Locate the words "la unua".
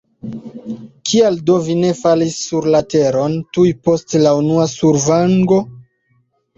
4.27-4.69